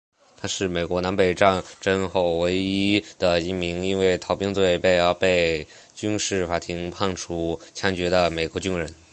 [0.35, 8.91] 他是美国南北战争后唯一的一名因为逃兵罪而被军事法庭判处枪决的美国军人。